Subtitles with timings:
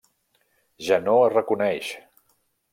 [0.87, 1.93] Ja no es reconeix.